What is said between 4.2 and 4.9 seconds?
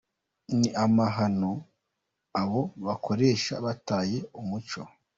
umuco.